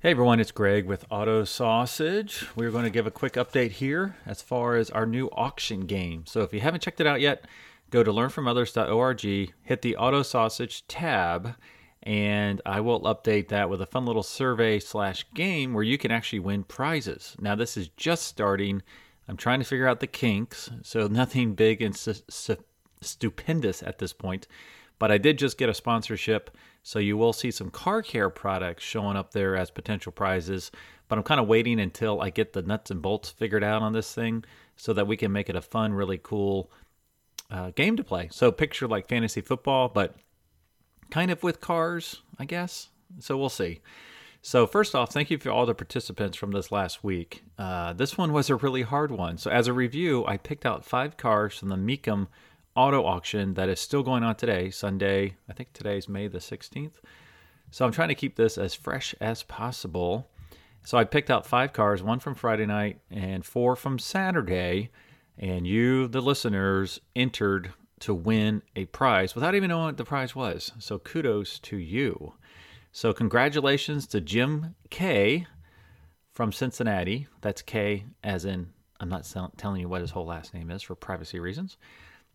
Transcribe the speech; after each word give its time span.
Hey 0.00 0.12
everyone, 0.12 0.38
it's 0.38 0.52
Greg 0.52 0.86
with 0.86 1.04
Auto 1.10 1.42
Sausage. 1.42 2.46
We're 2.54 2.70
going 2.70 2.84
to 2.84 2.90
give 2.90 3.08
a 3.08 3.10
quick 3.10 3.32
update 3.32 3.72
here 3.72 4.14
as 4.24 4.40
far 4.40 4.76
as 4.76 4.90
our 4.90 5.04
new 5.04 5.26
auction 5.32 5.86
game. 5.86 6.22
So 6.24 6.42
if 6.42 6.54
you 6.54 6.60
haven't 6.60 6.84
checked 6.84 7.00
it 7.00 7.06
out 7.08 7.20
yet, 7.20 7.46
go 7.90 8.04
to 8.04 8.12
learnfromothers.org, 8.12 9.52
hit 9.60 9.82
the 9.82 9.96
Auto 9.96 10.22
Sausage 10.22 10.86
tab, 10.86 11.56
and 12.04 12.62
I 12.64 12.78
will 12.78 13.00
update 13.00 13.48
that 13.48 13.68
with 13.68 13.82
a 13.82 13.86
fun 13.86 14.06
little 14.06 14.22
survey 14.22 14.78
slash 14.78 15.26
game 15.34 15.74
where 15.74 15.82
you 15.82 15.98
can 15.98 16.12
actually 16.12 16.38
win 16.38 16.62
prizes. 16.62 17.34
Now 17.40 17.56
this 17.56 17.76
is 17.76 17.88
just 17.96 18.22
starting. 18.22 18.84
I'm 19.26 19.36
trying 19.36 19.58
to 19.58 19.66
figure 19.66 19.88
out 19.88 19.98
the 19.98 20.06
kinks, 20.06 20.70
so 20.84 21.08
nothing 21.08 21.54
big 21.54 21.82
and 21.82 21.96
su- 21.96 22.22
su- 22.28 22.64
stupendous 23.00 23.82
at 23.82 23.98
this 23.98 24.12
point. 24.12 24.46
But 25.00 25.10
I 25.10 25.18
did 25.18 25.38
just 25.38 25.58
get 25.58 25.68
a 25.68 25.74
sponsorship, 25.74 26.56
so 26.88 26.98
you 26.98 27.18
will 27.18 27.34
see 27.34 27.50
some 27.50 27.68
car 27.68 28.00
care 28.00 28.30
products 28.30 28.82
showing 28.82 29.14
up 29.14 29.32
there 29.32 29.54
as 29.54 29.70
potential 29.70 30.10
prizes. 30.10 30.70
But 31.06 31.18
I'm 31.18 31.22
kind 31.22 31.38
of 31.38 31.46
waiting 31.46 31.78
until 31.80 32.22
I 32.22 32.30
get 32.30 32.54
the 32.54 32.62
nuts 32.62 32.90
and 32.90 33.02
bolts 33.02 33.28
figured 33.28 33.62
out 33.62 33.82
on 33.82 33.92
this 33.92 34.14
thing 34.14 34.42
so 34.74 34.94
that 34.94 35.06
we 35.06 35.14
can 35.18 35.30
make 35.30 35.50
it 35.50 35.54
a 35.54 35.60
fun, 35.60 35.92
really 35.92 36.16
cool 36.16 36.70
uh, 37.50 37.72
game 37.72 37.98
to 37.98 38.04
play. 38.04 38.30
So 38.32 38.50
picture 38.50 38.88
like 38.88 39.06
fantasy 39.06 39.42
football, 39.42 39.90
but 39.90 40.14
kind 41.10 41.30
of 41.30 41.42
with 41.42 41.60
cars, 41.60 42.22
I 42.38 42.46
guess. 42.46 42.88
So 43.18 43.36
we'll 43.36 43.50
see. 43.50 43.82
So 44.40 44.66
first 44.66 44.94
off, 44.94 45.12
thank 45.12 45.30
you 45.30 45.36
for 45.36 45.50
all 45.50 45.66
the 45.66 45.74
participants 45.74 46.38
from 46.38 46.52
this 46.52 46.72
last 46.72 47.04
week. 47.04 47.42
Uh, 47.58 47.92
this 47.92 48.16
one 48.16 48.32
was 48.32 48.48
a 48.48 48.56
really 48.56 48.80
hard 48.80 49.10
one. 49.10 49.36
So 49.36 49.50
as 49.50 49.66
a 49.66 49.74
review, 49.74 50.24
I 50.24 50.38
picked 50.38 50.64
out 50.64 50.86
five 50.86 51.18
cars 51.18 51.58
from 51.58 51.68
the 51.68 51.76
Mecum 51.76 52.28
auto 52.78 53.04
auction 53.04 53.54
that 53.54 53.68
is 53.68 53.80
still 53.80 54.04
going 54.04 54.22
on 54.22 54.36
today, 54.36 54.70
Sunday. 54.70 55.34
I 55.48 55.52
think 55.52 55.72
today's 55.72 56.08
May 56.08 56.28
the 56.28 56.38
16th. 56.38 57.00
So 57.72 57.84
I'm 57.84 57.90
trying 57.90 58.10
to 58.10 58.14
keep 58.14 58.36
this 58.36 58.56
as 58.56 58.72
fresh 58.72 59.16
as 59.20 59.42
possible. 59.42 60.30
So 60.84 60.96
I 60.96 61.02
picked 61.02 61.28
out 61.28 61.44
five 61.44 61.72
cars, 61.72 62.04
one 62.04 62.20
from 62.20 62.36
Friday 62.36 62.66
night 62.66 63.00
and 63.10 63.44
four 63.44 63.74
from 63.74 63.98
Saturday. 63.98 64.90
And 65.36 65.66
you, 65.66 66.06
the 66.06 66.20
listeners, 66.20 67.00
entered 67.16 67.72
to 67.98 68.14
win 68.14 68.62
a 68.76 68.84
prize 68.84 69.34
without 69.34 69.56
even 69.56 69.70
knowing 69.70 69.86
what 69.86 69.96
the 69.96 70.04
prize 70.04 70.36
was. 70.36 70.70
So 70.78 71.00
kudos 71.00 71.58
to 71.58 71.76
you. 71.76 72.34
So 72.92 73.12
congratulations 73.12 74.06
to 74.06 74.20
Jim 74.20 74.76
K 74.88 75.48
from 76.32 76.52
Cincinnati. 76.52 77.26
That's 77.40 77.60
K 77.60 78.04
as 78.22 78.44
in, 78.44 78.68
I'm 79.00 79.08
not 79.08 79.26
telling 79.56 79.80
you 79.80 79.88
what 79.88 80.00
his 80.00 80.12
whole 80.12 80.26
last 80.26 80.54
name 80.54 80.70
is 80.70 80.80
for 80.80 80.94
privacy 80.94 81.40
reasons. 81.40 81.76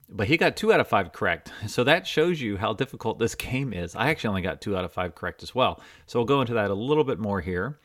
But 0.09 0.27
he 0.27 0.37
got 0.37 0.55
two 0.55 0.71
out 0.71 0.79
of 0.79 0.87
five 0.87 1.11
correct. 1.11 1.51
So 1.67 1.83
that 1.85 2.05
shows 2.05 2.39
you 2.39 2.57
how 2.57 2.73
difficult 2.73 3.19
this 3.19 3.35
game 3.35 3.73
is. 3.73 3.95
I 3.95 4.09
actually 4.09 4.29
only 4.29 4.41
got 4.41 4.61
two 4.61 4.77
out 4.77 4.85
of 4.85 4.93
five 4.93 5.15
correct 5.15 5.43
as 5.43 5.55
well. 5.55 5.81
So 6.05 6.19
we'll 6.19 6.25
go 6.25 6.41
into 6.41 6.53
that 6.53 6.69
a 6.69 6.75
little 6.75 7.03
bit 7.03 7.19
more 7.19 7.41
here. 7.41 7.79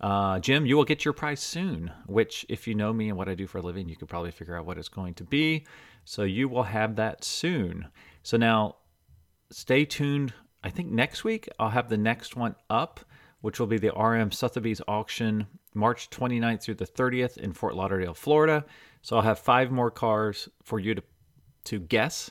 Uh, 0.00 0.40
Jim, 0.40 0.66
you 0.66 0.76
will 0.76 0.84
get 0.84 1.04
your 1.04 1.14
prize 1.14 1.40
soon, 1.40 1.92
which, 2.06 2.44
if 2.48 2.66
you 2.66 2.74
know 2.74 2.92
me 2.92 3.08
and 3.08 3.16
what 3.16 3.28
I 3.28 3.34
do 3.34 3.46
for 3.46 3.58
a 3.58 3.62
living, 3.62 3.88
you 3.88 3.94
could 3.94 4.08
probably 4.08 4.32
figure 4.32 4.56
out 4.56 4.66
what 4.66 4.76
it's 4.76 4.88
going 4.88 5.14
to 5.14 5.24
be. 5.24 5.64
So 6.04 6.24
you 6.24 6.48
will 6.48 6.64
have 6.64 6.96
that 6.96 7.24
soon. 7.24 7.86
So 8.24 8.36
now 8.36 8.76
stay 9.50 9.84
tuned. 9.84 10.34
I 10.64 10.70
think 10.70 10.90
next 10.90 11.22
week 11.22 11.48
I'll 11.58 11.70
have 11.70 11.88
the 11.88 11.96
next 11.96 12.34
one 12.34 12.56
up, 12.68 13.00
which 13.42 13.60
will 13.60 13.68
be 13.68 13.78
the 13.78 13.92
RM 13.92 14.32
Sotheby's 14.32 14.80
auction 14.88 15.46
March 15.74 16.10
29th 16.10 16.62
through 16.62 16.74
the 16.74 16.86
30th 16.86 17.38
in 17.38 17.52
Fort 17.52 17.74
Lauderdale, 17.74 18.14
Florida. 18.14 18.64
So 19.02 19.16
I'll 19.16 19.22
have 19.22 19.38
five 19.38 19.70
more 19.70 19.90
cars 19.90 20.48
for 20.62 20.78
you 20.78 20.94
to 20.94 21.02
to 21.64 21.80
guess. 21.80 22.30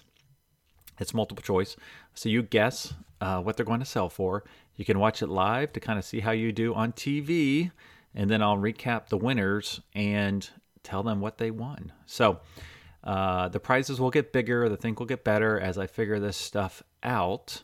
It's 0.99 1.13
multiple 1.13 1.43
choice. 1.43 1.75
So 2.13 2.29
you 2.29 2.43
guess 2.43 2.93
uh, 3.19 3.41
what 3.41 3.57
they're 3.57 3.65
going 3.65 3.79
to 3.79 3.85
sell 3.85 4.09
for. 4.09 4.43
You 4.75 4.85
can 4.85 4.99
watch 4.99 5.21
it 5.21 5.27
live 5.27 5.73
to 5.73 5.79
kind 5.79 5.99
of 5.99 6.05
see 6.05 6.19
how 6.19 6.31
you 6.31 6.51
do 6.51 6.73
on 6.73 6.91
TV. 6.91 7.71
And 8.13 8.29
then 8.29 8.41
I'll 8.41 8.57
recap 8.57 9.07
the 9.07 9.17
winners 9.17 9.81
and 9.93 10.49
tell 10.83 11.03
them 11.03 11.21
what 11.21 11.37
they 11.37 11.51
won. 11.51 11.93
So 12.05 12.39
uh, 13.03 13.47
the 13.49 13.59
prizes 13.59 13.99
will 13.99 14.09
get 14.09 14.33
bigger. 14.33 14.67
The 14.69 14.77
thing 14.77 14.95
will 14.95 15.05
get 15.05 15.23
better 15.23 15.59
as 15.59 15.77
I 15.77 15.87
figure 15.87 16.19
this 16.19 16.37
stuff 16.37 16.83
out. 17.03 17.63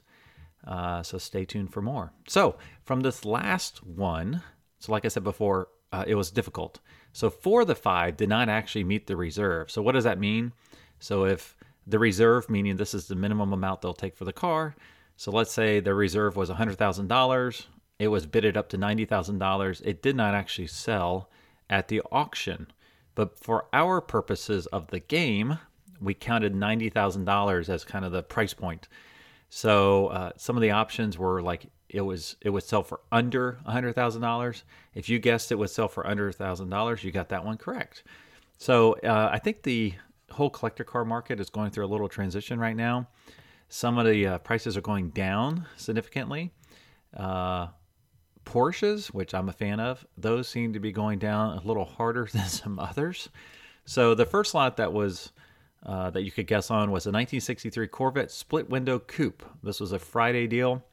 Uh, 0.65 1.03
so 1.03 1.17
stay 1.17 1.45
tuned 1.45 1.71
for 1.71 1.81
more. 1.81 2.11
So 2.27 2.57
from 2.83 3.01
this 3.01 3.25
last 3.25 3.85
one, 3.85 4.41
so 4.79 4.91
like 4.91 5.05
I 5.05 5.09
said 5.09 5.23
before, 5.23 5.69
uh, 5.91 6.03
it 6.07 6.15
was 6.15 6.31
difficult. 6.31 6.79
So 7.13 7.29
four 7.29 7.61
of 7.61 7.67
the 7.67 7.75
five 7.75 8.17
did 8.17 8.29
not 8.29 8.49
actually 8.49 8.83
meet 8.83 9.07
the 9.07 9.15
reserve. 9.15 9.71
So 9.71 9.81
what 9.81 9.93
does 9.93 10.03
that 10.03 10.19
mean? 10.19 10.53
So 10.99 11.25
if 11.25 11.55
the 11.87 11.99
reserve, 11.99 12.49
meaning 12.49 12.75
this 12.75 12.93
is 12.93 13.07
the 13.07 13.15
minimum 13.15 13.53
amount 13.53 13.81
they'll 13.81 13.93
take 13.93 14.15
for 14.15 14.25
the 14.25 14.33
car. 14.33 14.75
So 15.15 15.31
let's 15.31 15.51
say 15.51 15.79
the 15.79 15.93
reserve 15.93 16.35
was 16.35 16.49
$100,000. 16.49 17.65
It 17.97 18.09
was 18.09 18.25
bidded 18.27 18.57
up 18.57 18.69
to 18.69 18.77
$90,000. 18.77 19.81
It 19.83 20.03
did 20.03 20.15
not 20.15 20.35
actually 20.35 20.67
sell 20.67 21.29
at 21.69 21.87
the 21.87 22.01
auction. 22.11 22.67
But 23.15 23.39
for 23.39 23.65
our 23.73 23.99
purposes 23.99 24.67
of 24.67 24.87
the 24.87 24.99
game, 24.99 25.57
we 25.99 26.13
counted 26.13 26.53
$90,000 26.53 27.69
as 27.69 27.83
kind 27.83 28.05
of 28.05 28.11
the 28.11 28.21
price 28.21 28.53
point. 28.53 28.87
So 29.49 30.07
uh, 30.07 30.31
some 30.37 30.55
of 30.55 30.61
the 30.61 30.71
options 30.71 31.17
were 31.17 31.41
like 31.41 31.67
it 31.89 32.01
was 32.01 32.35
it 32.41 32.49
would 32.49 32.63
sell 32.63 32.83
for 32.83 32.99
under 33.11 33.59
$100,000. 33.67 34.63
If 34.93 35.09
you 35.09 35.19
guessed 35.19 35.51
it 35.51 35.55
would 35.55 35.69
sell 35.69 35.87
for 35.87 36.05
under 36.05 36.31
$1,000, 36.31 37.03
you 37.03 37.11
got 37.11 37.29
that 37.29 37.45
one 37.45 37.57
correct. 37.57 38.03
So 38.57 38.93
uh, 39.03 39.29
I 39.31 39.39
think 39.39 39.63
the 39.63 39.93
whole 40.31 40.49
collector 40.49 40.83
car 40.83 41.05
market 41.05 41.39
is 41.39 41.49
going 41.49 41.71
through 41.71 41.85
a 41.85 41.87
little 41.87 42.09
transition 42.09 42.59
right 42.59 42.75
now. 42.75 43.07
Some 43.69 43.97
of 43.97 44.05
the 44.05 44.27
uh, 44.27 44.37
prices 44.39 44.77
are 44.77 44.81
going 44.81 45.09
down 45.09 45.65
significantly. 45.75 46.51
Uh, 47.15 47.67
Porsches, 48.45 49.07
which 49.07 49.33
I'm 49.33 49.49
a 49.49 49.53
fan 49.53 49.79
of, 49.79 50.05
those 50.17 50.47
seem 50.47 50.73
to 50.73 50.79
be 50.79 50.91
going 50.91 51.19
down 51.19 51.57
a 51.57 51.61
little 51.61 51.85
harder 51.85 52.27
than 52.33 52.47
some 52.47 52.79
others. 52.79 53.29
So 53.85 54.15
the 54.15 54.25
first 54.25 54.53
lot 54.53 54.77
that 54.77 54.93
was 54.93 55.31
uh, 55.85 56.09
that 56.09 56.23
you 56.23 56.31
could 56.31 56.47
guess 56.47 56.71
on 56.71 56.91
was 56.91 57.05
a 57.05 57.11
1963 57.11 57.87
Corvette 57.87 58.31
split 58.31 58.69
window 58.69 58.99
coupe. 58.99 59.43
This 59.63 59.79
was 59.79 59.91
a 59.91 59.99
Friday 59.99 60.47
deal. 60.47 60.83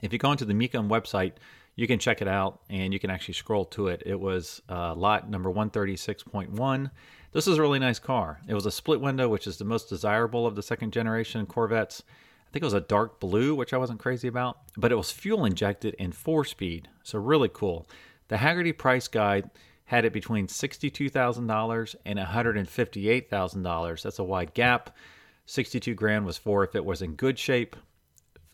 If 0.00 0.12
you 0.12 0.18
go 0.18 0.32
into 0.32 0.44
the 0.44 0.54
Mecum 0.54 0.88
website, 0.88 1.32
you 1.76 1.86
can 1.86 1.98
check 1.98 2.22
it 2.22 2.28
out 2.28 2.62
and 2.70 2.92
you 2.92 2.98
can 2.98 3.10
actually 3.10 3.34
scroll 3.34 3.66
to 3.66 3.88
it. 3.88 4.02
It 4.04 4.18
was 4.18 4.62
uh, 4.68 4.94
lot 4.94 5.30
number 5.30 5.50
136.1. 5.52 6.90
This 7.32 7.46
is 7.46 7.58
a 7.58 7.60
really 7.60 7.78
nice 7.78 7.98
car. 7.98 8.40
It 8.48 8.54
was 8.54 8.64
a 8.64 8.70
split 8.70 9.00
window, 9.00 9.28
which 9.28 9.46
is 9.46 9.58
the 9.58 9.64
most 9.64 9.90
desirable 9.90 10.46
of 10.46 10.56
the 10.56 10.62
second 10.62 10.92
generation 10.92 11.44
Corvettes. 11.44 12.02
I 12.48 12.50
think 12.50 12.62
it 12.62 12.66
was 12.66 12.72
a 12.72 12.80
dark 12.80 13.20
blue, 13.20 13.54
which 13.54 13.74
I 13.74 13.76
wasn't 13.76 14.00
crazy 14.00 14.26
about, 14.26 14.58
but 14.78 14.90
it 14.90 14.96
was 14.96 15.12
fuel 15.12 15.44
injected 15.44 15.94
and 15.98 16.14
four 16.14 16.46
speed. 16.46 16.88
So 17.02 17.18
really 17.18 17.50
cool. 17.52 17.86
The 18.28 18.36
Hagerty 18.36 18.76
price 18.76 19.06
guide 19.06 19.50
had 19.84 20.06
it 20.06 20.12
between 20.14 20.46
$62,000 20.46 21.96
and 22.06 22.18
$158,000. 22.18 24.02
That's 24.02 24.18
a 24.18 24.24
wide 24.24 24.54
gap. 24.54 24.96
62 25.44 25.94
grand 25.94 26.24
was 26.24 26.38
for 26.38 26.64
if 26.64 26.74
it 26.74 26.84
was 26.84 27.02
in 27.02 27.14
good 27.14 27.38
shape. 27.38 27.76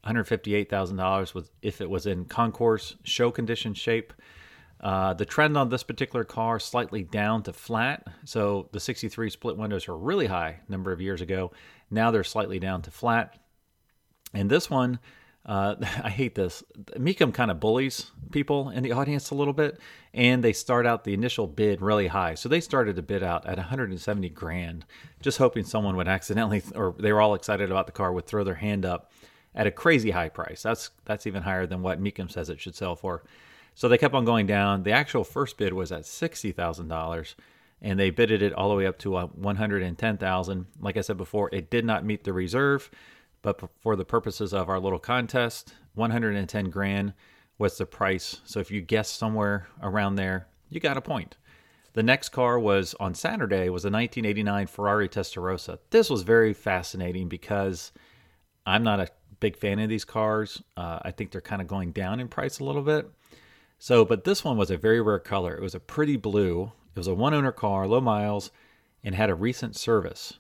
$158,000 0.06 1.34
was 1.34 1.50
if 1.62 1.80
it 1.80 1.88
was 1.88 2.06
in 2.06 2.24
concourse 2.24 2.96
show 3.04 3.30
condition 3.30 3.74
shape. 3.74 4.12
Uh, 4.80 5.14
the 5.14 5.24
trend 5.24 5.56
on 5.56 5.68
this 5.68 5.84
particular 5.84 6.24
car 6.24 6.58
slightly 6.58 7.04
down 7.04 7.42
to 7.44 7.52
flat. 7.52 8.04
So 8.24 8.68
the 8.72 8.80
63 8.80 9.30
split 9.30 9.56
windows 9.56 9.86
were 9.86 9.96
really 9.96 10.26
high 10.26 10.58
a 10.66 10.70
number 10.70 10.90
of 10.90 11.00
years 11.00 11.20
ago. 11.20 11.52
Now 11.88 12.10
they're 12.10 12.24
slightly 12.24 12.58
down 12.58 12.82
to 12.82 12.90
flat. 12.90 13.38
And 14.34 14.50
this 14.50 14.68
one, 14.68 14.98
uh, 15.46 15.76
I 16.02 16.10
hate 16.10 16.34
this. 16.34 16.64
Mecum 16.96 17.32
kind 17.32 17.52
of 17.52 17.60
bullies 17.60 18.10
people 18.32 18.70
in 18.70 18.82
the 18.82 18.90
audience 18.90 19.30
a 19.30 19.36
little 19.36 19.52
bit, 19.52 19.78
and 20.12 20.42
they 20.42 20.52
start 20.52 20.84
out 20.84 21.04
the 21.04 21.14
initial 21.14 21.46
bid 21.46 21.80
really 21.80 22.08
high. 22.08 22.34
So 22.34 22.48
they 22.48 22.60
started 22.60 22.96
to 22.96 23.02
bid 23.02 23.22
out 23.22 23.46
at 23.46 23.58
170 23.58 24.28
grand, 24.30 24.84
just 25.20 25.38
hoping 25.38 25.62
someone 25.64 25.94
would 25.94 26.08
accidentally, 26.08 26.60
or 26.74 26.96
they 26.98 27.12
were 27.12 27.20
all 27.20 27.34
excited 27.34 27.70
about 27.70 27.86
the 27.86 27.92
car, 27.92 28.12
would 28.12 28.26
throw 28.26 28.42
their 28.42 28.56
hand 28.56 28.84
up 28.84 29.12
at 29.54 29.66
a 29.66 29.70
crazy 29.70 30.10
high 30.10 30.28
price. 30.28 30.62
That's 30.62 30.90
that's 31.04 31.26
even 31.26 31.42
higher 31.42 31.66
than 31.66 31.82
what 31.82 32.02
Mecum 32.02 32.30
says 32.30 32.48
it 32.48 32.60
should 32.60 32.74
sell 32.74 32.96
for. 32.96 33.22
So 33.74 33.88
they 33.88 33.98
kept 33.98 34.14
on 34.14 34.24
going 34.24 34.46
down. 34.46 34.82
The 34.82 34.92
actual 34.92 35.24
first 35.24 35.56
bid 35.56 35.72
was 35.72 35.92
at 35.92 36.06
sixty 36.06 36.52
thousand 36.52 36.88
dollars, 36.88 37.36
and 37.80 37.98
they 37.98 38.10
bidded 38.10 38.42
it 38.42 38.52
all 38.52 38.68
the 38.68 38.76
way 38.76 38.86
up 38.86 38.98
to 39.00 39.16
uh, 39.16 39.26
one 39.26 39.56
hundred 39.56 39.82
and 39.82 39.98
ten 39.98 40.18
thousand. 40.18 40.66
Like 40.80 40.96
I 40.96 41.00
said 41.00 41.16
before, 41.16 41.48
it 41.52 41.70
did 41.70 41.84
not 41.84 42.04
meet 42.04 42.24
the 42.24 42.32
reserve, 42.32 42.90
but 43.42 43.60
for 43.80 43.96
the 43.96 44.04
purposes 44.04 44.52
of 44.52 44.68
our 44.68 44.80
little 44.80 44.98
contest, 44.98 45.74
one 45.94 46.10
hundred 46.10 46.36
and 46.36 46.48
ten 46.48 46.70
grand 46.70 47.14
was 47.58 47.78
the 47.78 47.86
price. 47.86 48.40
So 48.44 48.60
if 48.60 48.70
you 48.70 48.80
guess 48.80 49.08
somewhere 49.08 49.68
around 49.82 50.16
there, 50.16 50.48
you 50.68 50.80
got 50.80 50.96
a 50.96 51.02
point. 51.02 51.36
The 51.94 52.02
next 52.02 52.30
car 52.30 52.58
was 52.58 52.94
on 52.98 53.14
Saturday 53.14 53.68
was 53.68 53.84
a 53.84 53.90
1989 53.90 54.66
Ferrari 54.66 55.08
Testarossa. 55.08 55.78
This 55.90 56.08
was 56.08 56.22
very 56.22 56.54
fascinating 56.54 57.28
because 57.28 57.92
I'm 58.64 58.82
not 58.82 59.00
a 59.00 59.08
big 59.42 59.56
fan 59.56 59.80
of 59.80 59.88
these 59.88 60.04
cars. 60.04 60.62
Uh, 60.76 61.00
I 61.02 61.10
think 61.10 61.32
they're 61.32 61.40
kind 61.40 61.60
of 61.60 61.66
going 61.66 61.90
down 61.90 62.20
in 62.20 62.28
price 62.28 62.60
a 62.60 62.64
little 62.64 62.80
bit. 62.80 63.10
So, 63.80 64.04
but 64.04 64.22
this 64.22 64.44
one 64.44 64.56
was 64.56 64.70
a 64.70 64.76
very 64.76 65.00
rare 65.02 65.18
color. 65.18 65.56
It 65.56 65.62
was 65.62 65.74
a 65.74 65.80
pretty 65.80 66.16
blue. 66.16 66.70
It 66.94 66.98
was 66.98 67.08
a 67.08 67.14
one 67.14 67.34
owner 67.34 67.50
car, 67.50 67.88
low 67.88 68.00
miles, 68.00 68.52
and 69.02 69.16
had 69.16 69.30
a 69.30 69.34
recent 69.34 69.74
service. 69.74 70.34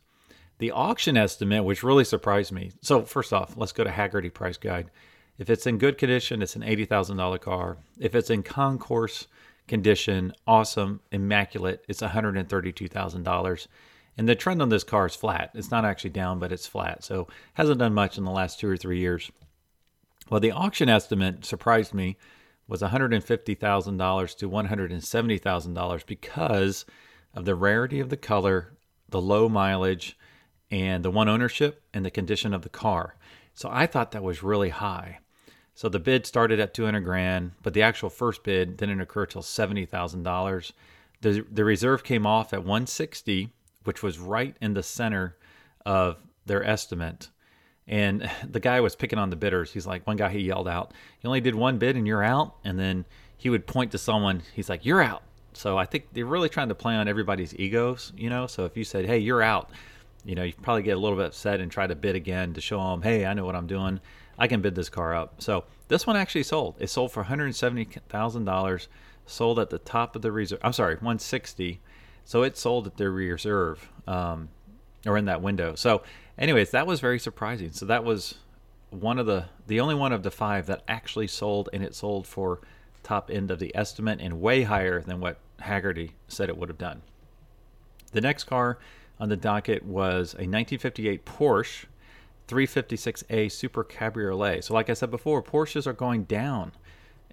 The 0.58 0.70
auction 0.70 1.16
estimate, 1.16 1.64
which 1.64 1.82
really 1.82 2.04
surprised 2.04 2.52
me. 2.52 2.70
So, 2.80 3.02
first 3.02 3.32
off, 3.32 3.56
let's 3.56 3.72
go 3.72 3.82
to 3.82 3.90
Hagerty 3.90 4.32
Price 4.32 4.56
Guide. 4.56 4.88
If 5.36 5.50
it's 5.50 5.66
in 5.66 5.78
good 5.78 5.98
condition, 5.98 6.40
it's 6.40 6.54
an 6.54 6.62
$80,000 6.62 7.40
car. 7.40 7.78
If 7.98 8.14
it's 8.14 8.30
in 8.30 8.44
concourse 8.44 9.26
condition, 9.66 10.32
awesome, 10.46 11.00
immaculate, 11.10 11.84
it's 11.88 12.02
$132,000. 12.02 13.66
And 14.16 14.28
the 14.28 14.34
trend 14.34 14.60
on 14.60 14.68
this 14.68 14.84
car 14.84 15.06
is 15.06 15.16
flat. 15.16 15.50
It's 15.54 15.70
not 15.70 15.84
actually 15.84 16.10
down, 16.10 16.38
but 16.38 16.52
it's 16.52 16.66
flat. 16.66 17.02
So 17.02 17.28
hasn't 17.54 17.78
done 17.78 17.94
much 17.94 18.18
in 18.18 18.24
the 18.24 18.30
last 18.30 18.60
two 18.60 18.68
or 18.68 18.76
three 18.76 18.98
years. 18.98 19.30
Well, 20.28 20.40
the 20.40 20.52
auction 20.52 20.88
estimate 20.88 21.44
surprised 21.44 21.94
me 21.94 22.16
was 22.68 22.82
$150,000 22.82 24.36
to 24.38 24.50
$170,000 24.50 26.06
because 26.06 26.84
of 27.34 27.44
the 27.44 27.54
rarity 27.54 28.00
of 28.00 28.08
the 28.10 28.16
color, 28.16 28.72
the 29.08 29.20
low 29.20 29.48
mileage, 29.48 30.16
and 30.70 31.04
the 31.04 31.10
one 31.10 31.28
ownership 31.28 31.82
and 31.92 32.04
the 32.04 32.10
condition 32.10 32.54
of 32.54 32.62
the 32.62 32.68
car. 32.68 33.16
So 33.54 33.68
I 33.70 33.86
thought 33.86 34.12
that 34.12 34.22
was 34.22 34.42
really 34.42 34.70
high. 34.70 35.18
So 35.74 35.88
the 35.88 35.98
bid 35.98 36.26
started 36.26 36.60
at 36.60 36.74
200 36.74 37.00
grand, 37.00 37.52
but 37.62 37.74
the 37.74 37.82
actual 37.82 38.10
first 38.10 38.42
bid 38.42 38.76
didn't 38.76 39.00
occur 39.00 39.26
till 39.26 39.42
$70,000. 39.42 40.72
The 41.20 41.46
the 41.50 41.64
reserve 41.64 42.04
came 42.04 42.26
off 42.26 42.52
at 42.52 42.60
160, 42.60 43.52
which 43.84 44.02
was 44.02 44.18
right 44.18 44.56
in 44.60 44.74
the 44.74 44.82
center 44.82 45.36
of 45.84 46.18
their 46.46 46.64
estimate. 46.64 47.28
And 47.86 48.30
the 48.48 48.60
guy 48.60 48.80
was 48.80 48.94
picking 48.94 49.18
on 49.18 49.30
the 49.30 49.36
bidders. 49.36 49.72
He's 49.72 49.86
like, 49.86 50.06
one 50.06 50.16
guy 50.16 50.28
he 50.28 50.40
yelled 50.40 50.68
out, 50.68 50.92
"You 51.20 51.28
only 51.28 51.40
did 51.40 51.54
one 51.54 51.78
bid 51.78 51.96
and 51.96 52.06
you're 52.06 52.22
out." 52.22 52.54
And 52.64 52.78
then 52.78 53.04
he 53.36 53.50
would 53.50 53.66
point 53.66 53.90
to 53.92 53.98
someone. 53.98 54.42
He's 54.54 54.68
like, 54.68 54.84
"You're 54.84 55.02
out." 55.02 55.22
So 55.52 55.76
I 55.76 55.84
think 55.84 56.12
they're 56.12 56.24
really 56.24 56.48
trying 56.48 56.68
to 56.68 56.74
play 56.74 56.94
on 56.94 57.08
everybody's 57.08 57.54
egos, 57.58 58.12
you 58.16 58.30
know. 58.30 58.46
So 58.46 58.64
if 58.64 58.76
you 58.76 58.84
said, 58.84 59.04
"Hey, 59.04 59.18
you're 59.18 59.42
out," 59.42 59.70
you 60.24 60.34
know, 60.34 60.44
you 60.44 60.52
probably 60.62 60.82
get 60.82 60.96
a 60.96 61.00
little 61.00 61.18
bit 61.18 61.26
upset 61.26 61.60
and 61.60 61.70
try 61.70 61.86
to 61.86 61.96
bid 61.96 62.14
again 62.14 62.54
to 62.54 62.60
show 62.60 62.78
them, 62.90 63.02
"Hey, 63.02 63.26
I 63.26 63.34
know 63.34 63.44
what 63.44 63.56
I'm 63.56 63.66
doing. 63.66 64.00
I 64.38 64.46
can 64.46 64.62
bid 64.62 64.76
this 64.76 64.88
car 64.88 65.14
up." 65.14 65.42
So 65.42 65.64
this 65.88 66.06
one 66.06 66.16
actually 66.16 66.44
sold. 66.44 66.76
It 66.78 66.88
sold 66.88 67.12
for 67.12 67.20
170 67.20 67.84
thousand 68.08 68.44
dollars. 68.44 68.88
Sold 69.26 69.58
at 69.58 69.70
the 69.70 69.78
top 69.78 70.16
of 70.16 70.22
the 70.22 70.32
reserve. 70.32 70.60
I'm 70.62 70.72
sorry, 70.72 70.94
160. 70.94 71.80
So 72.24 72.42
it 72.42 72.56
sold 72.56 72.86
at 72.86 72.96
the 72.96 73.10
reserve, 73.10 73.88
um, 74.06 74.48
or 75.06 75.18
in 75.18 75.24
that 75.26 75.42
window. 75.42 75.74
So, 75.74 76.02
anyways, 76.38 76.70
that 76.70 76.86
was 76.86 77.00
very 77.00 77.18
surprising. 77.18 77.72
So 77.72 77.86
that 77.86 78.04
was 78.04 78.36
one 78.90 79.18
of 79.18 79.26
the 79.26 79.46
the 79.66 79.80
only 79.80 79.94
one 79.94 80.12
of 80.12 80.22
the 80.22 80.30
five 80.30 80.66
that 80.66 80.82
actually 80.86 81.26
sold, 81.26 81.68
and 81.72 81.82
it 81.82 81.94
sold 81.94 82.26
for 82.26 82.60
top 83.02 83.30
end 83.30 83.50
of 83.50 83.58
the 83.58 83.74
estimate 83.74 84.20
and 84.20 84.40
way 84.40 84.62
higher 84.62 85.00
than 85.00 85.20
what 85.20 85.38
Hagerty 85.60 86.12
said 86.28 86.48
it 86.48 86.56
would 86.56 86.68
have 86.68 86.78
done. 86.78 87.02
The 88.12 88.20
next 88.20 88.44
car 88.44 88.78
on 89.18 89.28
the 89.28 89.36
docket 89.36 89.84
was 89.84 90.34
a 90.34 90.46
1958 90.46 91.24
Porsche 91.24 91.86
356A 92.48 93.50
Super 93.50 93.84
Cabriolet. 93.84 94.62
So, 94.64 94.74
like 94.74 94.90
I 94.90 94.94
said 94.94 95.10
before, 95.10 95.42
Porsches 95.42 95.86
are 95.86 95.92
going 95.92 96.24
down, 96.24 96.72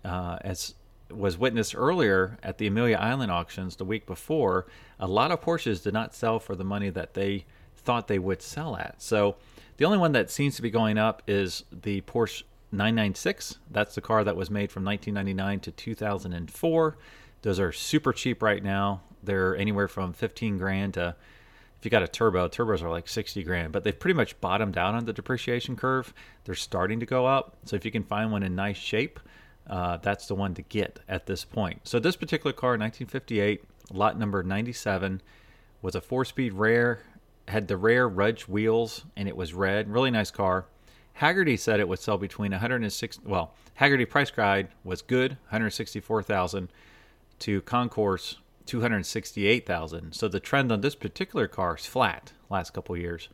uh, 0.03 0.37
as 0.41 0.75
was 1.09 1.37
witnessed 1.37 1.75
earlier 1.75 2.37
at 2.43 2.57
the 2.57 2.67
Amelia 2.67 2.97
Island 2.97 3.31
auctions 3.31 3.75
the 3.75 3.85
week 3.85 4.05
before. 4.05 4.65
A 4.99 5.07
lot 5.07 5.31
of 5.31 5.41
Porsches 5.41 5.83
did 5.83 5.93
not 5.93 6.13
sell 6.13 6.39
for 6.39 6.55
the 6.55 6.63
money 6.63 6.89
that 6.89 7.13
they 7.13 7.45
thought 7.75 8.07
they 8.07 8.19
would 8.19 8.41
sell 8.41 8.75
at. 8.75 9.01
So, 9.01 9.35
the 9.77 9.85
only 9.85 9.97
one 9.97 10.11
that 10.11 10.29
seems 10.29 10.57
to 10.57 10.61
be 10.61 10.69
going 10.69 10.97
up 10.97 11.23
is 11.25 11.63
the 11.71 12.01
Porsche 12.01 12.43
996. 12.71 13.59
That's 13.71 13.95
the 13.95 14.01
car 14.01 14.23
that 14.25 14.35
was 14.35 14.51
made 14.51 14.71
from 14.71 14.83
1999 14.83 15.61
to 15.61 15.71
2004. 15.71 16.97
Those 17.41 17.59
are 17.59 17.71
super 17.71 18.11
cheap 18.11 18.43
right 18.43 18.61
now. 18.61 19.01
They're 19.23 19.55
anywhere 19.55 19.87
from 19.87 20.11
15 20.13 20.57
grand 20.57 20.95
to 20.95 21.15
if 21.79 21.85
you 21.85 21.91
got 21.91 22.03
a 22.03 22.09
turbo, 22.09 22.49
turbos 22.49 22.81
are 22.81 22.89
like 22.89 23.07
60 23.07 23.41
grand, 23.43 23.71
but 23.71 23.85
they've 23.85 23.97
pretty 23.97 24.13
much 24.13 24.39
bottomed 24.41 24.77
out 24.77 24.95
on 24.95 25.05
the 25.05 25.13
depreciation 25.13 25.77
curve. 25.77 26.13
They're 26.43 26.53
starting 26.53 26.99
to 26.99 27.05
go 27.05 27.25
up. 27.25 27.55
So 27.63 27.77
if 27.77 27.85
you 27.85 27.91
can 27.91 28.03
find 28.03 28.33
one 28.33 28.43
in 28.43 28.53
nice 28.53 28.75
shape, 28.75 29.17
uh, 29.69 29.97
that's 29.97 30.27
the 30.27 30.35
one 30.35 30.53
to 30.55 30.61
get 30.63 30.99
at 31.07 31.27
this 31.27 31.45
point. 31.45 31.81
So 31.83 31.99
this 31.99 32.15
particular 32.15 32.53
car, 32.53 32.71
1958, 32.71 33.63
lot 33.91 34.17
number 34.17 34.41
97, 34.41 35.21
was 35.81 35.95
a 35.95 36.01
four-speed 36.01 36.53
rare, 36.53 37.03
had 37.47 37.67
the 37.67 37.77
rare 37.77 38.07
Rudge 38.07 38.47
wheels, 38.47 39.05
and 39.15 39.27
it 39.27 39.35
was 39.35 39.53
red. 39.53 39.89
Really 39.89 40.11
nice 40.11 40.31
car. 40.31 40.65
Hagerty 41.19 41.59
said 41.59 41.79
it 41.79 41.87
would 41.87 41.99
sell 41.99 42.17
between 42.17 42.51
106. 42.51 43.19
Well, 43.25 43.53
Hagerty 43.79 44.09
price 44.09 44.31
guide 44.31 44.69
was 44.83 45.01
good, 45.01 45.31
164,000 45.49 46.69
to 47.39 47.61
Concourse 47.61 48.37
268,000. 48.65 50.13
So 50.13 50.27
the 50.27 50.39
trend 50.39 50.71
on 50.71 50.81
this 50.81 50.95
particular 50.95 51.47
car 51.47 51.75
is 51.75 51.85
flat 51.85 52.33
last 52.49 52.71
couple 52.71 52.95
years. 52.97 53.29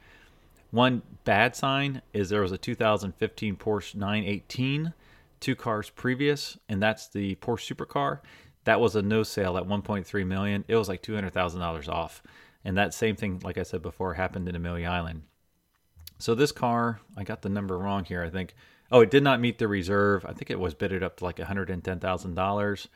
One 0.71 1.01
bad 1.23 1.55
sign 1.55 2.01
is 2.13 2.29
there 2.29 2.41
was 2.41 2.51
a 2.51 2.57
2015 2.57 3.55
Porsche 3.55 3.95
918 3.95 4.93
two 5.45 5.55
cars 5.55 5.91
previous 5.91 6.57
and 6.67 6.81
that's 6.81 7.07
the 7.07 7.35
Porsche 7.35 7.75
supercar. 7.75 8.21
That 8.63 8.81
was 8.81 8.95
a 8.95 9.03
no 9.03 9.21
sale 9.21 9.57
at 9.57 9.67
1.3 9.67 10.25
million. 10.25 10.65
It 10.67 10.75
was 10.75 10.89
like 10.89 11.03
$200,000 11.03 11.87
off. 11.87 12.23
And 12.63 12.75
that 12.77 12.95
same 12.95 13.15
thing 13.15 13.39
like 13.43 13.59
I 13.59 13.63
said 13.63 13.83
before 13.83 14.15
happened 14.15 14.49
in 14.49 14.55
Amelia 14.55 14.87
Island. 14.87 15.21
So 16.17 16.33
this 16.33 16.51
car, 16.51 16.99
I 17.15 17.23
got 17.23 17.43
the 17.43 17.49
number 17.49 17.77
wrong 17.77 18.05
here, 18.05 18.23
I 18.23 18.31
think. 18.31 18.55
Oh, 18.91 19.01
it 19.01 19.11
did 19.11 19.21
not 19.21 19.39
meet 19.39 19.59
the 19.59 19.67
reserve. 19.67 20.25
I 20.25 20.33
think 20.33 20.49
it 20.49 20.59
was 20.59 20.73
bidded 20.73 21.03
up 21.03 21.17
to 21.17 21.25
like 21.25 21.37
$110,000. 21.37 22.87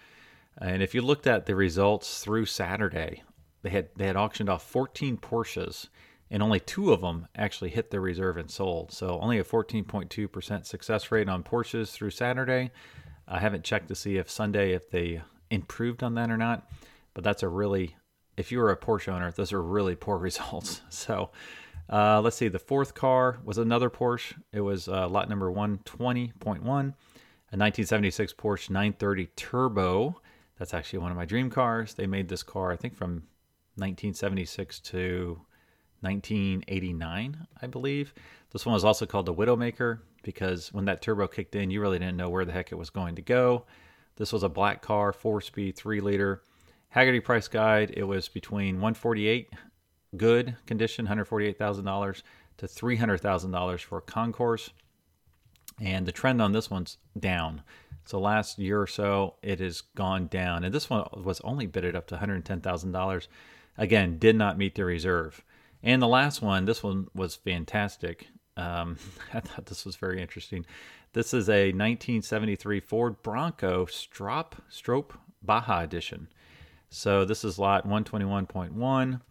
And 0.58 0.82
if 0.82 0.96
you 0.96 1.02
looked 1.02 1.28
at 1.28 1.46
the 1.46 1.56
results 1.56 2.24
through 2.24 2.48
Saturday, 2.48 3.22
they 3.62 3.70
had 3.70 3.90
they 3.96 4.08
had 4.08 4.16
auctioned 4.16 4.50
off 4.50 4.64
14 4.64 5.18
Porsches, 5.18 5.90
and 6.32 6.44
only 6.44 6.60
two 6.60 6.94
of 6.94 7.02
them 7.02 7.28
actually 7.36 7.70
hit 7.70 7.92
their 7.92 8.02
reserve 8.02 8.38
and 8.38 8.50
sold. 8.50 8.92
So 8.92 9.20
only 9.20 9.40
a 9.40 9.44
14.2% 9.44 10.66
success 10.66 11.12
rate 11.12 11.30
on 11.30 11.44
Porsches 11.44 11.92
through 11.92 12.12
Saturday. 12.12 12.72
I 13.28 13.40
haven't 13.40 13.64
checked 13.64 13.88
to 13.90 13.96
see 13.96 14.18
if 14.18 14.30
Sunday 14.30 14.74
if 14.74 14.90
they 14.90 15.22
improved 15.50 16.04
on 16.04 16.16
that 16.16 16.30
or 16.30 16.38
not, 16.38 16.70
but 17.14 17.24
that's 17.24 17.44
a 17.44 17.48
really 17.48 17.96
if 18.38 18.54
you 18.54 18.60
were 18.60 18.72
a 18.72 18.78
Porsche 18.78 19.12
owner, 19.12 19.32
those 19.32 19.52
are 19.52 19.62
really 19.62 19.96
poor 19.96 20.18
results. 20.30 20.82
So 20.90 21.32
uh, 21.92 22.22
let's 22.22 22.38
see. 22.38 22.48
The 22.48 22.60
fourth 22.60 22.94
car 22.94 23.40
was 23.44 23.58
another 23.58 23.90
Porsche. 23.90 24.36
It 24.54 24.62
was 24.62 24.88
uh, 24.88 25.08
lot 25.10 25.30
number 25.30 25.52
120.1, 25.52 26.34
a 26.40 26.58
1976 26.64 28.34
Porsche 28.34 28.70
930 28.70 29.28
Turbo. 29.36 30.22
That's 30.58 30.74
actually 30.74 31.00
one 31.00 31.12
of 31.12 31.18
my 31.18 31.26
dream 31.26 31.50
cars. 31.50 31.94
They 31.94 32.08
made 32.08 32.30
this 32.30 32.44
car, 32.44 32.72
I 32.72 32.76
think, 32.76 32.96
from 32.96 33.24
1976 33.76 34.80
to 34.82 35.42
1989, 36.02 37.48
I 37.62 37.68
believe. 37.68 38.14
This 38.52 38.66
one 38.66 38.74
was 38.74 38.86
also 38.86 39.06
called 39.06 39.26
the 39.26 39.34
Widowmaker 39.34 40.00
because 40.24 40.74
when 40.74 40.86
that 40.86 41.02
turbo 41.02 41.28
kicked 41.28 41.56
in, 41.56 41.72
you 41.72 41.82
really 41.82 42.00
didn't 42.00 42.18
know 42.18 42.30
where 42.30 42.46
the 42.46 42.52
heck 42.52 42.72
it 42.72 42.78
was 42.78 42.90
going 42.90 43.16
to 43.16 43.22
go. 43.22 43.66
This 44.16 44.34
was 44.34 44.44
a 44.44 44.50
black 44.50 44.82
car, 44.82 45.14
four 45.14 45.42
speed, 45.42 45.76
three 45.76 46.02
liter. 46.02 46.42
Hagerty 46.96 47.24
price 47.24 47.48
guide, 47.48 47.94
it 47.96 48.04
was 48.04 48.28
between 48.28 48.76
148 48.76 49.50
good 50.18 50.56
condition, 50.66 51.08
$148,000 51.08 52.24
to 52.58 52.66
$300,000 52.66 53.80
for 53.82 54.00
a 54.00 54.02
concourse. 54.02 54.72
And 55.80 56.06
the 56.06 56.12
trend 56.12 56.42
on 56.42 56.52
this 56.52 56.70
one's 56.70 56.98
down. 57.18 57.62
So 58.06 58.20
last 58.20 58.58
year 58.58 58.82
or 58.82 58.88
so, 58.88 59.36
it 59.44 59.60
has 59.60 59.82
gone 59.82 60.28
down, 60.28 60.64
and 60.64 60.74
this 60.74 60.90
one 60.90 61.08
was 61.24 61.40
only 61.42 61.68
bidded 61.68 61.96
up 61.96 62.08
to 62.08 62.16
one 62.16 62.20
hundred 62.20 62.44
ten 62.44 62.60
thousand 62.60 62.92
dollars. 62.92 63.28
Again, 63.78 64.18
did 64.18 64.36
not 64.36 64.58
meet 64.58 64.74
the 64.74 64.84
reserve. 64.84 65.44
And 65.82 66.02
the 66.02 66.08
last 66.08 66.42
one, 66.42 66.66
this 66.66 66.84
one 66.84 67.08
was 67.16 67.36
fantastic. 67.36 68.28
Um, 68.58 68.98
I 69.34 69.40
thought 69.40 69.66
this 69.68 69.86
was 69.86 69.96
very 69.96 70.22
interesting. 70.22 70.66
This 71.14 71.34
is 71.34 71.50
a 71.50 71.68
1973 71.68 72.80
Ford 72.82 73.24
Bronco 73.24 73.86
Strop 73.86 74.62
Stroppe 74.72 75.16
Baja 75.42 75.82
Edition. 75.82 76.28
So 76.90 77.24
this 77.24 77.44
is 77.44 77.58
lot 77.58 77.88
121.1. 77.88 79.22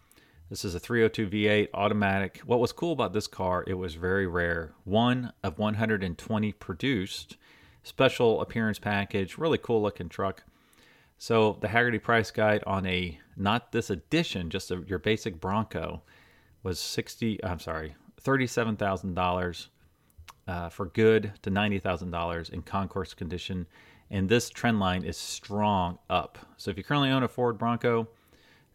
This 0.50 0.64
is 0.64 0.74
a 0.74 0.80
302 0.80 1.28
V8 1.28 1.68
automatic. 1.74 2.38
What 2.46 2.60
was 2.60 2.72
cool 2.72 2.92
about 2.92 3.12
this 3.12 3.26
car, 3.26 3.64
it 3.66 3.74
was 3.74 3.94
very 3.96 4.26
rare. 4.26 4.72
One 4.84 5.32
of 5.42 5.58
120 5.58 6.52
produced 6.52 7.36
special 7.82 8.40
appearance 8.40 8.78
package, 8.78 9.36
really 9.36 9.58
cool 9.58 9.82
looking 9.82 10.08
truck. 10.08 10.44
So 11.18 11.58
the 11.60 11.68
Hagerty 11.68 12.02
price 12.02 12.30
guide 12.30 12.62
on 12.66 12.86
a 12.86 13.18
not 13.36 13.72
this 13.72 13.90
edition, 13.90 14.50
just 14.50 14.70
a, 14.70 14.82
your 14.86 14.98
basic 14.98 15.40
Bronco, 15.40 16.02
was 16.62 16.78
sixty. 16.78 17.42
I'm 17.44 17.60
sorry, 17.60 17.94
thirty-seven 18.20 18.76
thousand 18.76 19.18
uh, 19.18 19.22
dollars 19.22 19.68
for 20.70 20.86
good 20.86 21.32
to 21.42 21.50
ninety 21.50 21.78
thousand 21.78 22.10
dollars 22.10 22.48
in 22.48 22.62
concourse 22.62 23.14
condition. 23.14 23.66
And 24.10 24.28
this 24.28 24.48
trend 24.48 24.80
line 24.80 25.04
is 25.04 25.16
strong 25.16 25.98
up. 26.08 26.38
So 26.56 26.70
if 26.70 26.78
you 26.78 26.84
currently 26.84 27.10
own 27.10 27.22
a 27.22 27.28
Ford 27.28 27.58
Bronco 27.58 28.08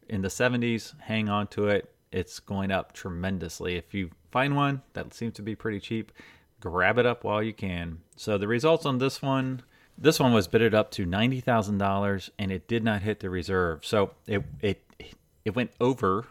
in 0.08 0.22
the 0.22 0.28
70s, 0.28 0.98
hang 1.00 1.28
on 1.28 1.48
to 1.48 1.68
it. 1.68 1.92
It's 2.12 2.38
going 2.38 2.70
up 2.70 2.92
tremendously. 2.92 3.76
If 3.76 3.92
you 3.92 4.10
find 4.30 4.54
one 4.54 4.82
that 4.92 5.12
seems 5.12 5.34
to 5.34 5.42
be 5.42 5.56
pretty 5.56 5.80
cheap, 5.80 6.12
grab 6.60 6.98
it 6.98 7.06
up 7.06 7.24
while 7.24 7.42
you 7.42 7.52
can. 7.52 7.98
So 8.16 8.38
the 8.38 8.46
results 8.46 8.86
on 8.86 8.98
this 8.98 9.20
one, 9.20 9.62
this 9.98 10.20
one 10.20 10.32
was 10.32 10.46
bidded 10.46 10.74
up 10.74 10.92
to 10.92 11.04
ninety 11.04 11.40
thousand 11.40 11.78
dollars, 11.78 12.30
and 12.38 12.52
it 12.52 12.68
did 12.68 12.84
not 12.84 13.02
hit 13.02 13.18
the 13.18 13.30
reserve. 13.30 13.84
So 13.84 14.12
it 14.28 14.44
it 14.60 14.82
it 15.44 15.56
went 15.56 15.72
over 15.80 16.26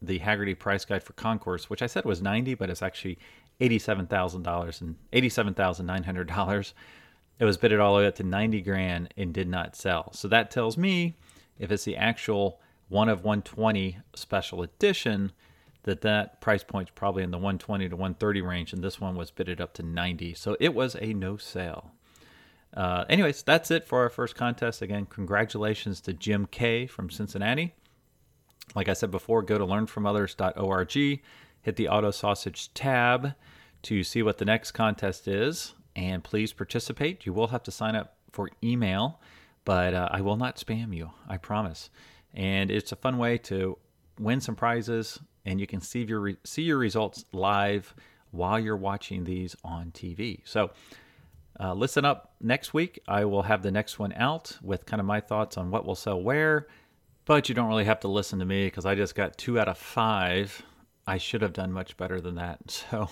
the 0.00 0.20
Hagerty 0.20 0.58
price 0.58 0.84
guide 0.84 1.02
for 1.02 1.12
Concourse, 1.14 1.68
which 1.68 1.82
I 1.82 1.86
said 1.86 2.04
was 2.04 2.22
ninety, 2.22 2.54
but 2.54 2.70
it's 2.70 2.82
actually 2.82 3.18
$87,000 3.60 4.80
and 4.80 4.96
$87,900. 5.12 6.72
It 7.40 7.44
was 7.44 7.56
bidded 7.56 7.80
all 7.80 7.94
the 7.94 8.02
way 8.02 8.06
up 8.06 8.14
to 8.16 8.22
90 8.22 8.60
grand 8.62 9.14
and 9.16 9.32
did 9.32 9.48
not 9.48 9.76
sell. 9.76 10.12
So 10.12 10.28
that 10.28 10.50
tells 10.50 10.76
me 10.76 11.16
if 11.58 11.70
it's 11.70 11.84
the 11.84 11.96
actual 11.96 12.60
one 12.88 13.08
of 13.08 13.24
120 13.24 13.98
special 14.14 14.62
edition, 14.62 15.32
that 15.82 16.00
that 16.02 16.40
price 16.40 16.64
point's 16.64 16.90
probably 16.94 17.22
in 17.22 17.30
the 17.30 17.38
120 17.38 17.88
to 17.88 17.96
130 17.96 18.40
range, 18.42 18.72
and 18.72 18.82
this 18.82 19.00
one 19.00 19.16
was 19.16 19.30
bidded 19.30 19.60
up 19.60 19.74
to 19.74 19.82
90. 19.82 20.34
So 20.34 20.56
it 20.58 20.74
was 20.74 20.96
a 21.00 21.12
no 21.12 21.36
sale. 21.36 21.92
Uh, 22.74 23.04
anyways, 23.08 23.42
that's 23.42 23.70
it 23.70 23.86
for 23.86 24.00
our 24.00 24.10
first 24.10 24.34
contest. 24.34 24.82
Again, 24.82 25.06
congratulations 25.06 26.00
to 26.02 26.12
Jim 26.12 26.46
K 26.46 26.86
from 26.86 27.10
Cincinnati. 27.10 27.74
Like 28.74 28.88
I 28.88 28.92
said 28.92 29.10
before, 29.10 29.42
go 29.42 29.58
to 29.58 29.64
learnfromothers.org, 29.66 31.20
hit 31.62 31.76
the 31.76 31.88
auto 31.88 32.10
sausage 32.10 32.72
tab 32.74 33.34
to 33.82 34.02
see 34.02 34.22
what 34.22 34.38
the 34.38 34.44
next 34.44 34.72
contest 34.72 35.28
is, 35.28 35.74
and 35.96 36.22
please 36.22 36.52
participate. 36.52 37.26
You 37.26 37.32
will 37.32 37.48
have 37.48 37.62
to 37.64 37.70
sign 37.70 37.94
up 37.94 38.16
for 38.32 38.50
email, 38.62 39.20
but 39.64 39.94
uh, 39.94 40.08
I 40.10 40.20
will 40.20 40.36
not 40.36 40.56
spam 40.56 40.94
you, 40.94 41.10
I 41.28 41.36
promise. 41.36 41.90
And 42.34 42.70
it's 42.70 42.92
a 42.92 42.96
fun 42.96 43.18
way 43.18 43.38
to 43.38 43.78
win 44.18 44.40
some 44.40 44.54
prizes, 44.54 45.18
and 45.44 45.60
you 45.60 45.66
can 45.66 45.80
see 45.80 46.04
your 46.04 46.20
re- 46.20 46.36
see 46.44 46.62
your 46.62 46.78
results 46.78 47.24
live 47.32 47.94
while 48.30 48.58
you're 48.58 48.76
watching 48.76 49.24
these 49.24 49.56
on 49.64 49.90
TV. 49.92 50.40
So. 50.44 50.70
Uh, 51.60 51.74
listen 51.74 52.04
up 52.04 52.34
next 52.40 52.72
week. 52.72 53.00
I 53.08 53.24
will 53.24 53.42
have 53.42 53.62
the 53.64 53.72
next 53.72 53.98
one 53.98 54.12
out 54.12 54.56
with 54.62 54.86
kind 54.86 55.00
of 55.00 55.06
my 55.06 55.20
thoughts 55.20 55.56
on 55.56 55.72
what 55.72 55.84
will 55.84 55.96
sell 55.96 56.22
where 56.22 56.68
but 57.28 57.46
you 57.46 57.54
don't 57.54 57.68
really 57.68 57.84
have 57.84 58.00
to 58.00 58.08
listen 58.08 58.38
to 58.38 58.46
me 58.46 58.64
because 58.64 58.86
I 58.86 58.94
just 58.94 59.14
got 59.14 59.36
two 59.36 59.60
out 59.60 59.68
of 59.68 59.76
five. 59.76 60.62
I 61.06 61.18
should 61.18 61.42
have 61.42 61.52
done 61.52 61.70
much 61.70 61.94
better 61.98 62.22
than 62.22 62.36
that. 62.36 62.58
So 62.90 63.10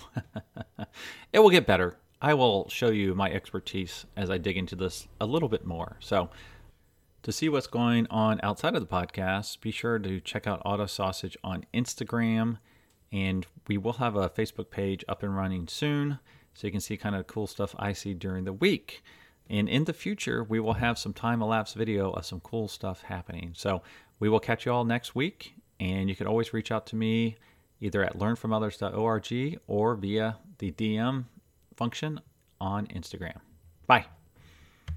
it 1.31 1.39
will 1.39 1.51
get 1.51 1.67
better. 1.67 1.97
I 2.19 2.33
will 2.33 2.67
show 2.67 2.89
you 2.89 3.13
my 3.13 3.29
expertise 3.31 4.07
as 4.15 4.31
I 4.31 4.39
dig 4.39 4.57
into 4.57 4.75
this 4.75 5.07
a 5.21 5.27
little 5.27 5.49
bit 5.49 5.67
more. 5.67 5.97
So 5.99 6.31
to 7.21 7.31
see 7.31 7.47
what's 7.47 7.67
going 7.67 8.07
on 8.09 8.39
outside 8.41 8.73
of 8.73 8.81
the 8.81 8.87
podcast, 8.87 9.61
be 9.61 9.69
sure 9.69 9.99
to 9.99 10.19
check 10.19 10.47
out 10.47 10.63
Auto 10.65 10.87
Sausage 10.87 11.37
on 11.43 11.65
Instagram. 11.71 12.57
And 13.11 13.45
we 13.67 13.77
will 13.77 13.93
have 13.93 14.15
a 14.15 14.29
Facebook 14.29 14.71
page 14.71 15.05
up 15.07 15.21
and 15.21 15.37
running 15.37 15.67
soon. 15.67 16.17
So 16.55 16.65
you 16.65 16.71
can 16.71 16.81
see 16.81 16.97
kind 16.97 17.15
of 17.15 17.27
cool 17.27 17.45
stuff 17.45 17.75
I 17.77 17.93
see 17.93 18.15
during 18.15 18.45
the 18.45 18.53
week. 18.53 19.03
And 19.49 19.69
in 19.69 19.85
the 19.85 19.93
future, 19.93 20.43
we 20.43 20.59
will 20.59 20.73
have 20.73 20.97
some 20.97 21.13
time 21.13 21.41
elapsed 21.41 21.75
video 21.75 22.11
of 22.11 22.25
some 22.25 22.39
cool 22.41 22.67
stuff 22.67 23.03
happening. 23.03 23.53
So 23.55 23.81
we 24.19 24.29
will 24.29 24.39
catch 24.39 24.65
you 24.65 24.71
all 24.71 24.83
next 24.83 25.15
week, 25.15 25.53
and 25.79 26.09
you 26.09 26.15
can 26.15 26.27
always 26.27 26.53
reach 26.53 26.71
out 26.71 26.85
to 26.87 26.95
me 26.95 27.37
either 27.79 28.03
at 28.03 28.17
learnfromothers.org 28.17 29.59
or 29.67 29.95
via 29.95 30.37
the 30.57 30.71
DM 30.71 31.25
function 31.75 32.19
on 32.59 32.87
Instagram. 32.87 33.37
Bye. 33.85 34.07